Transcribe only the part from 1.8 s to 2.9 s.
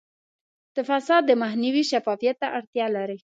شفافیت ته اړتیا